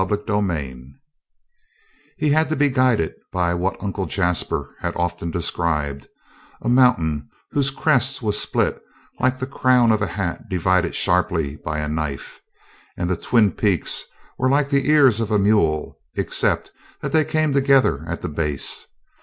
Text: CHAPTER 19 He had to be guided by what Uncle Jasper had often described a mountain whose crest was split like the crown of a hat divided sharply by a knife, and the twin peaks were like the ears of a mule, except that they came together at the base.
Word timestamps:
CHAPTER 0.03 0.41
19 0.41 0.95
He 2.17 2.31
had 2.31 2.49
to 2.49 2.55
be 2.55 2.71
guided 2.71 3.13
by 3.31 3.53
what 3.53 3.83
Uncle 3.83 4.07
Jasper 4.07 4.73
had 4.79 4.95
often 4.95 5.29
described 5.29 6.07
a 6.59 6.67
mountain 6.67 7.29
whose 7.51 7.69
crest 7.69 8.19
was 8.23 8.39
split 8.41 8.81
like 9.19 9.37
the 9.37 9.45
crown 9.45 9.91
of 9.91 10.01
a 10.01 10.07
hat 10.07 10.49
divided 10.49 10.95
sharply 10.95 11.55
by 11.55 11.77
a 11.77 11.87
knife, 11.87 12.39
and 12.97 13.11
the 13.11 13.15
twin 13.15 13.51
peaks 13.51 14.03
were 14.39 14.49
like 14.49 14.71
the 14.71 14.89
ears 14.89 15.19
of 15.21 15.29
a 15.29 15.37
mule, 15.37 15.99
except 16.15 16.71
that 17.01 17.11
they 17.11 17.23
came 17.23 17.53
together 17.53 18.03
at 18.07 18.23
the 18.23 18.27
base. 18.29 18.87